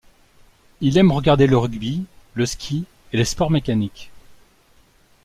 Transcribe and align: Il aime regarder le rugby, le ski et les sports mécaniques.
Il 0.79 0.97
aime 0.97 1.11
regarder 1.11 1.45
le 1.45 1.55
rugby, 1.59 2.07
le 2.33 2.47
ski 2.47 2.85
et 3.13 3.17
les 3.17 3.23
sports 3.23 3.51
mécaniques. 3.51 4.09